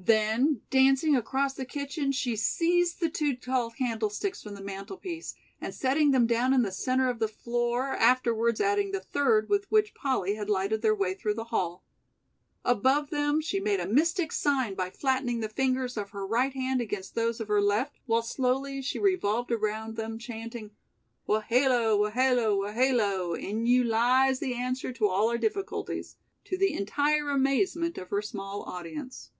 Then 0.00 0.62
dancing 0.70 1.14
across 1.16 1.52
the 1.52 1.66
kitchen 1.66 2.12
she 2.12 2.34
seized 2.34 2.98
the 2.98 3.10
two 3.10 3.36
tall 3.36 3.70
candlesticks 3.70 4.42
from 4.42 4.54
the 4.54 4.62
mantelpiece 4.62 5.34
and 5.60 5.74
setting 5.74 6.12
them 6.12 6.26
down 6.26 6.54
in 6.54 6.62
the 6.62 6.72
center 6.72 7.10
of 7.10 7.18
the 7.18 7.28
floor 7.28 7.88
afterwards 7.90 8.58
added 8.58 8.92
the 8.94 9.00
third, 9.00 9.50
with 9.50 9.70
which 9.70 9.94
Polly 9.94 10.34
had 10.34 10.48
lighted 10.48 10.80
their 10.80 10.94
way 10.94 11.12
through 11.12 11.34
the 11.34 11.46
hall. 11.52 11.84
Above 12.64 13.10
them 13.10 13.42
she 13.42 13.60
made 13.60 13.80
a 13.80 13.88
mystic 13.88 14.32
sign 14.32 14.74
by 14.74 14.88
flattening 14.88 15.40
the 15.40 15.48
fingers 15.48 15.98
of 15.98 16.10
her 16.10 16.26
right 16.26 16.54
hand 16.54 16.80
against 16.80 17.14
those 17.14 17.38
of 17.38 17.48
her 17.48 17.60
left, 17.60 17.98
while 18.06 18.22
slowly 18.22 18.80
she 18.80 18.98
revolved 18.98 19.50
about 19.50 19.96
them 19.96 20.16
chanting: 20.16 20.70
"Wohelo, 21.28 21.98
Wohelo, 21.98 22.56
Wohelo, 22.56 23.34
in 23.34 23.66
you 23.66 23.84
lies 23.84 24.38
the 24.38 24.54
answer 24.54 24.90
to 24.90 25.06
all 25.08 25.28
our 25.28 25.36
difficulties," 25.36 26.16
to 26.44 26.56
the 26.56 26.72
entire 26.72 27.28
amazement 27.28 27.98
of 27.98 28.08
her 28.08 28.22
small 28.22 28.62
audience. 28.62 29.32